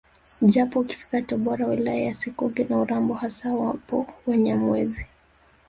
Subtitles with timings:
[0.41, 5.05] Japo ukifika Tabora wilaya ya Sikonge na Urambo hasa wapo Wanyamwezi